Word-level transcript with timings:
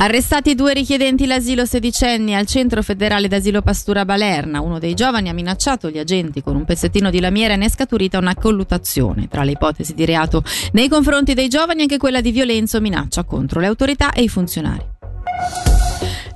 Arrestati 0.00 0.54
due 0.54 0.74
richiedenti 0.74 1.26
l'asilo 1.26 1.64
sedicenni 1.64 2.36
al 2.36 2.46
centro 2.46 2.84
federale 2.84 3.26
d'asilo 3.26 3.62
Pastura 3.62 4.04
Balerna. 4.04 4.60
Uno 4.60 4.78
dei 4.78 4.94
giovani 4.94 5.28
ha 5.28 5.32
minacciato 5.32 5.90
gli 5.90 5.98
agenti 5.98 6.40
con 6.40 6.54
un 6.54 6.64
pezzettino 6.64 7.10
di 7.10 7.18
lamiera 7.18 7.54
e 7.54 7.56
ne 7.56 7.64
è 7.64 7.68
scaturita 7.68 8.16
una 8.16 8.36
collutazione. 8.36 9.26
Tra 9.26 9.42
le 9.42 9.50
ipotesi 9.50 9.94
di 9.94 10.04
reato 10.04 10.44
nei 10.72 10.88
confronti 10.88 11.34
dei 11.34 11.48
giovani 11.48 11.82
anche 11.82 11.96
quella 11.96 12.20
di 12.20 12.30
violenza 12.30 12.76
o 12.76 12.80
minaccia 12.80 13.24
contro 13.24 13.58
le 13.58 13.66
autorità 13.66 14.12
e 14.12 14.22
i 14.22 14.28
funzionari. 14.28 14.86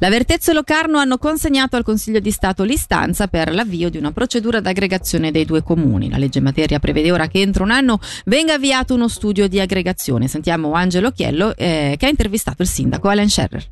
La 0.02 0.08
Vertezzo 0.08 0.50
e 0.50 0.54
Locarno 0.54 0.98
hanno 0.98 1.16
consegnato 1.16 1.76
al 1.76 1.84
Consiglio 1.84 2.18
di 2.18 2.32
Stato 2.32 2.64
l'istanza 2.64 3.28
per 3.28 3.54
l'avvio 3.54 3.88
di 3.88 3.98
una 3.98 4.10
procedura 4.10 4.58
d'aggregazione 4.58 5.30
dei 5.30 5.44
due 5.44 5.62
comuni. 5.62 6.10
La 6.10 6.18
legge 6.18 6.38
in 6.38 6.44
materia 6.44 6.80
prevede 6.80 7.12
ora 7.12 7.28
che 7.28 7.40
entro 7.40 7.62
un 7.62 7.70
anno 7.70 8.00
venga 8.24 8.54
avviato 8.54 8.94
uno 8.94 9.06
studio 9.06 9.46
di 9.46 9.60
aggregazione. 9.60 10.26
Sentiamo 10.26 10.72
Angelo 10.72 11.12
Chiello 11.12 11.54
eh, 11.54 11.94
che 11.96 12.06
ha 12.06 12.08
intervistato 12.08 12.62
il 12.62 12.68
sindaco 12.68 13.10
Alan 13.10 13.28
Scherrer 13.28 13.64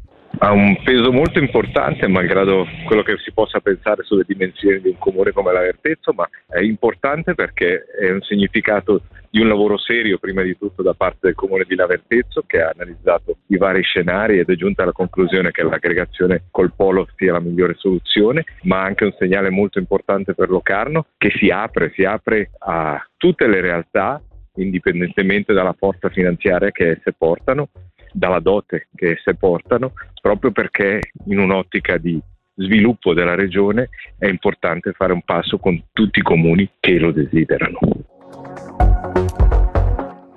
ha 0.43 0.53
un 0.53 0.75
peso 0.83 1.13
molto 1.13 1.39
importante, 1.39 2.09
malgrado 2.09 2.67
quello 2.87 3.03
che 3.03 3.17
si 3.19 3.31
possa 3.31 3.61
pensare 3.61 4.03
sulle 4.05 4.25
dimensioni 4.27 4.81
di 4.81 4.89
un 4.89 4.99
comune 4.99 5.33
come 5.33 5.53
la 5.53 5.61
Vertezzo, 5.61 6.13
ma 6.15 6.27
è 6.49 6.61
importante 6.61 7.35
perché 7.35 7.85
è 7.85 8.11
un 8.11 8.23
significato 8.23 9.03
di 9.29 9.41
un 9.41 9.49
lavoro 9.49 9.77
serio, 9.77 10.19
prima 10.19 10.43
di 10.43 10.57
tutto 10.57 10.83
da 10.83 10.95
parte 10.95 11.19
del 11.21 11.35
comune 11.35 11.65
di 11.69 11.75
Lavertezzo, 11.75 12.45
che 12.47 12.63
ha 12.63 12.73
analizzato 12.75 13.37
i 13.49 13.59
vari 13.59 13.83
scenari 13.83 14.39
ed 14.39 14.49
è 14.49 14.55
giunta 14.55 14.83
alla 14.83 14.93
conclusione 14.93 15.51
che 15.51 15.63
l'aggregazione 15.63 16.45
col 16.51 16.73
polo 16.75 17.07
sia 17.17 17.33
la 17.33 17.41
migliore 17.41 17.75
soluzione, 17.77 18.45
ma 18.63 18.81
anche 18.81 19.05
un 19.05 19.15
segnale 19.19 19.51
molto 19.51 19.79
importante 19.79 20.35
per 20.35 20.49
Locarno 20.49 21.07
che 21.19 21.31
si 21.37 21.51
apre, 21.51 21.93
si 21.95 22.05
apre 22.05 22.51
a 22.59 22.99
tutte 23.19 23.47
le 23.47 23.61
realtà 23.61 24.23
indipendentemente 24.57 25.53
dalla 25.53 25.75
forza 25.79 26.09
finanziaria 26.09 26.71
che 26.71 26.91
esse 26.91 27.13
portano 27.17 27.69
dalla 28.13 28.41
dote 28.41 28.89
che 28.95 29.13
esse 29.13 29.35
portano, 29.35 29.93
proprio 30.21 30.51
perché 30.51 31.01
in 31.27 31.39
un'ottica 31.39 31.97
di 31.97 32.21
sviluppo 32.55 33.15
della 33.15 33.35
regione 33.35 33.89
è 34.19 34.27
importante 34.27 34.93
fare 34.93 35.13
un 35.13 35.23
passo 35.23 35.59
con 35.59 35.83
tutti 35.93 36.19
i 36.19 36.23
comuni 36.23 36.69
che 36.79 36.99
lo 36.99 37.11
desiderano. 37.11 37.79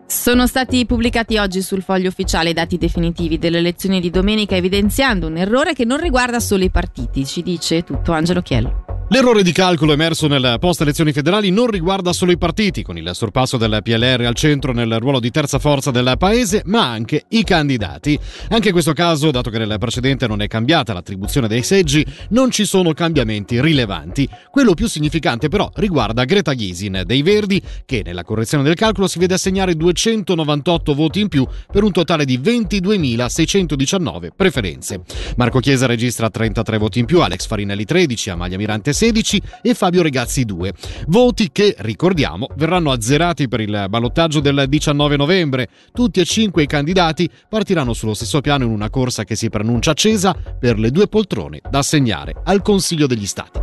Sono 0.05 0.47
stati 0.47 0.85
pubblicati 0.85 1.37
oggi 1.37 1.61
sul 1.61 1.81
foglio 1.81 2.07
ufficiale 2.07 2.51
i 2.51 2.53
dati 2.53 2.77
definitivi 2.77 3.37
delle 3.37 3.57
elezioni 3.57 3.99
di 3.99 4.09
domenica 4.09 4.55
evidenziando 4.55 5.27
un 5.27 5.37
errore 5.37 5.73
che 5.73 5.85
non 5.85 5.99
riguarda 5.99 6.39
solo 6.39 6.63
i 6.63 6.69
partiti, 6.69 7.25
ci 7.25 7.41
dice 7.41 7.83
tutto 7.83 8.13
Angelo 8.13 8.41
Chiello. 8.41 8.92
L'errore 9.13 9.43
di 9.43 9.51
calcolo 9.51 9.93
emerso 9.93 10.25
nel 10.25 10.57
post 10.59 10.81
elezioni 10.81 11.13
federali 11.13 11.51
non 11.51 11.67
riguarda 11.67 12.11
solo 12.13 12.31
i 12.31 12.37
partiti, 12.39 12.81
con 12.81 12.97
il 12.97 13.11
sorpasso 13.13 13.57
del 13.57 13.81
PLR 13.83 14.25
al 14.25 14.33
centro 14.33 14.73
nel 14.73 14.97
ruolo 14.97 15.19
di 15.19 15.29
terza 15.29 15.59
forza 15.59 15.91
del 15.91 16.15
paese, 16.17 16.63
ma 16.65 16.89
anche 16.89 17.25
i 17.27 17.43
candidati. 17.43 18.19
Anche 18.49 18.69
in 18.69 18.73
questo 18.73 18.93
caso, 18.93 19.29
dato 19.29 19.51
che 19.51 19.59
nel 19.59 19.75
precedente 19.77 20.25
non 20.25 20.41
è 20.41 20.47
cambiata 20.47 20.93
l'attribuzione 20.93 21.47
dei 21.47 21.61
seggi, 21.61 22.03
non 22.29 22.49
ci 22.49 22.65
sono 22.65 22.91
cambiamenti 22.93 23.61
rilevanti. 23.61 24.27
Quello 24.49 24.73
più 24.73 24.87
significante 24.87 25.47
però 25.47 25.69
riguarda 25.75 26.25
Greta 26.25 26.55
Gysin 26.55 27.03
dei 27.05 27.21
Verdi, 27.21 27.61
che 27.85 28.01
nella 28.03 28.23
correzione 28.23 28.63
del 28.63 28.73
calcolo 28.73 29.05
si 29.05 29.19
vede 29.19 29.35
assegnare 29.35 29.75
298 29.75 30.95
voti 30.95 31.19
in 31.19 31.27
più 31.27 31.47
per 31.71 31.83
un 31.83 31.91
totale 31.91 32.25
di 32.25 32.39
22.619 32.39 34.29
preferenze. 34.35 35.01
Marco 35.37 35.59
Chiesa 35.59 35.85
registra 35.85 36.31
33 36.31 36.79
voti 36.79 36.97
in 36.97 37.05
più, 37.05 37.21
Alex 37.21 37.45
Farinelli 37.45 37.85
13, 37.85 38.31
Amalia 38.31 38.57
Mirante 38.57 38.91
6 38.91 39.01
16 39.03 39.41
e 39.61 39.73
Fabio 39.73 40.01
Regazzi 40.01 40.45
2. 40.45 40.73
Voti 41.07 41.49
che, 41.51 41.75
ricordiamo, 41.79 42.47
verranno 42.55 42.91
azzerati 42.91 43.49
per 43.49 43.59
il 43.59 43.87
ballottaggio 43.89 44.39
del 44.39 44.65
19 44.69 45.17
novembre. 45.17 45.67
Tutti 45.91 46.21
e 46.21 46.25
cinque 46.25 46.63
i 46.63 46.67
candidati 46.67 47.29
partiranno 47.49 47.91
sullo 47.91 48.13
stesso 48.13 48.39
piano 48.39 48.63
in 48.63 48.69
una 48.71 48.89
corsa 48.89 49.25
che 49.25 49.35
si 49.35 49.49
preannuncia 49.49 49.91
accesa 49.91 50.33
per 50.33 50.79
le 50.79 50.89
due 50.89 51.07
poltrone 51.07 51.59
da 51.69 51.79
assegnare 51.79 52.33
al 52.45 52.61
Consiglio 52.61 53.05
degli 53.07 53.25
Stati. 53.25 53.62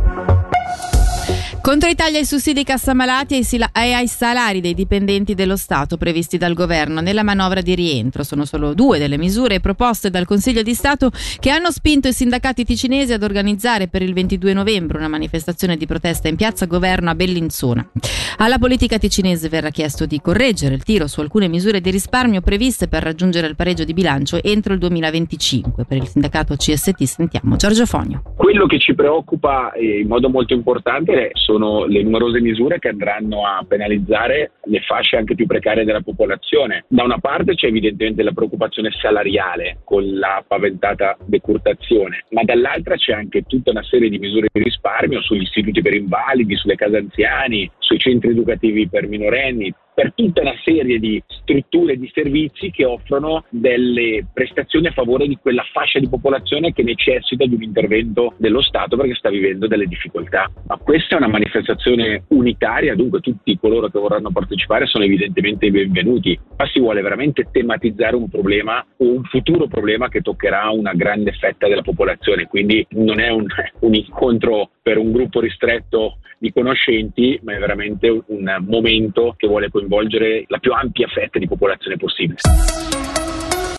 Contro 1.61 1.89
Italia 1.89 2.19
i 2.19 2.25
sussidi 2.25 2.63
cassamalati 2.63 3.35
e 3.35 3.93
ai 3.93 4.07
salari 4.07 4.61
dei 4.61 4.73
dipendenti 4.73 5.35
dello 5.35 5.55
Stato 5.55 5.95
previsti 5.95 6.39
dal 6.39 6.55
governo 6.55 7.01
nella 7.01 7.21
manovra 7.21 7.61
di 7.61 7.75
rientro. 7.75 8.23
Sono 8.23 8.45
solo 8.45 8.73
due 8.73 8.97
delle 8.97 9.15
misure 9.15 9.59
proposte 9.59 10.09
dal 10.09 10.25
Consiglio 10.25 10.63
di 10.63 10.73
Stato 10.73 11.11
che 11.39 11.51
hanno 11.51 11.69
spinto 11.69 12.07
i 12.07 12.13
sindacati 12.13 12.65
ticinesi 12.65 13.13
ad 13.13 13.21
organizzare 13.21 13.87
per 13.87 14.01
il 14.01 14.11
22 14.13 14.53
novembre 14.53 14.97
una 14.97 15.07
manifestazione 15.07 15.77
di 15.77 15.85
protesta 15.85 16.27
in 16.27 16.35
piazza 16.35 16.65
Governo 16.65 17.11
a 17.11 17.15
Bellinzona. 17.15 17.91
Alla 18.37 18.57
politica 18.57 18.97
ticinese 18.97 19.47
verrà 19.47 19.69
chiesto 19.69 20.07
di 20.07 20.19
correggere 20.19 20.73
il 20.73 20.83
tiro 20.83 21.05
su 21.05 21.19
alcune 21.19 21.47
misure 21.47 21.79
di 21.79 21.91
risparmio 21.91 22.41
previste 22.41 22.87
per 22.87 23.03
raggiungere 23.03 23.45
il 23.45 23.55
pareggio 23.55 23.83
di 23.83 23.93
bilancio 23.93 24.41
entro 24.41 24.73
il 24.73 24.79
2025. 24.79 25.85
Per 25.85 25.97
il 25.97 26.07
sindacato 26.07 26.55
CST 26.55 27.03
sentiamo 27.03 27.55
Giorgio 27.55 27.85
Fogno. 27.85 28.23
Quello 28.35 28.65
che 28.65 28.79
ci 28.79 28.95
preoccupa 28.95 29.71
eh, 29.73 29.99
in 29.99 30.07
modo 30.07 30.27
molto 30.27 30.55
importante 30.55 31.29
sono 31.51 31.85
le 31.85 32.01
numerose 32.01 32.39
misure 32.39 32.79
che 32.79 32.87
andranno 32.87 33.45
a 33.45 33.63
penalizzare 33.67 34.51
le 34.63 34.79
fasce 34.81 35.17
anche 35.17 35.35
più 35.35 35.45
precarie 35.45 35.83
della 35.83 36.01
popolazione. 36.01 36.85
Da 36.87 37.03
una 37.03 37.17
parte 37.17 37.55
c'è 37.55 37.67
evidentemente 37.67 38.23
la 38.23 38.31
preoccupazione 38.31 38.89
salariale 38.91 39.79
con 39.83 40.17
la 40.17 40.43
paventata 40.47 41.17
decurtazione, 41.25 42.25
ma 42.29 42.43
dall'altra 42.43 42.95
c'è 42.95 43.11
anche 43.11 43.43
tutta 43.43 43.71
una 43.71 43.83
serie 43.83 44.09
di 44.09 44.19
misure 44.19 44.47
di 44.51 44.63
risparmio 44.63 45.21
sugli 45.21 45.41
istituti 45.41 45.81
per 45.81 45.93
invalidi, 45.93 46.55
sulle 46.55 46.75
case 46.75 46.97
anziani, 46.97 47.69
sui 47.79 47.99
centri 47.99 48.29
educativi 48.29 48.87
per 48.87 49.07
minorenni, 49.07 49.73
per 50.01 50.13
tutta 50.15 50.41
una 50.41 50.55
serie 50.63 50.97
di 50.97 51.21
strutture 51.27 51.93
e 51.93 51.99
di 51.99 52.09
servizi 52.11 52.71
che 52.71 52.85
offrono 52.85 53.43
delle 53.49 54.25
prestazioni 54.33 54.87
a 54.87 54.91
favore 54.91 55.27
di 55.27 55.37
quella 55.39 55.63
fascia 55.71 55.99
di 55.99 56.09
popolazione 56.09 56.73
che 56.73 56.81
necessita 56.81 57.45
di 57.45 57.53
un 57.53 57.61
intervento 57.61 58.33
dello 58.37 58.63
Stato 58.63 58.97
perché 58.97 59.13
sta 59.13 59.29
vivendo 59.29 59.67
delle 59.67 59.85
difficoltà. 59.85 60.49
Ma 60.65 60.77
questa 60.77 61.13
è 61.13 61.17
una 61.19 61.27
manifestazione 61.27 62.23
unitaria, 62.29 62.95
dunque 62.95 63.19
tutti 63.19 63.59
coloro 63.59 63.89
che 63.89 63.99
vorranno 63.99 64.31
partecipare 64.31 64.87
sono 64.87 65.03
evidentemente 65.03 65.69
benvenuti, 65.69 66.39
ma 66.57 66.65
si 66.65 66.79
vuole 66.79 67.01
veramente 67.01 67.49
tematizzare 67.51 68.15
un 68.15 68.27
problema 68.27 68.83
o 68.97 69.05
un 69.05 69.23
futuro 69.25 69.67
problema 69.67 70.09
che 70.09 70.21
toccherà 70.21 70.71
una 70.71 70.93
grande 70.93 71.31
fetta 71.33 71.67
della 71.67 71.83
popolazione, 71.83 72.47
quindi 72.47 72.83
non 72.93 73.19
è 73.19 73.29
un, 73.29 73.45
un 73.81 73.93
incontro 73.93 74.71
per 74.81 74.97
un 74.97 75.11
gruppo 75.11 75.39
ristretto 75.39 76.17
di 76.37 76.51
conoscenti, 76.51 77.39
ma 77.43 77.53
è 77.53 77.59
veramente 77.59 78.09
un 78.09 78.63
momento 78.67 79.35
che 79.37 79.47
vuole 79.47 79.69
coinvolgere 79.69 80.45
la 80.47 80.57
più 80.57 80.71
ampia 80.73 81.07
fetta 81.07 81.37
di 81.37 81.47
popolazione 81.47 81.97
possibile. 81.97 82.39